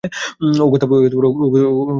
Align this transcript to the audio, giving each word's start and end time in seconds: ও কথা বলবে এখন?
ও 0.61 0.67
কথা 0.73 0.87
বলবে 0.87 1.07
এখন? 1.07 1.87